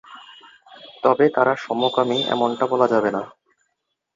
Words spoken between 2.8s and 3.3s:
যাবে না।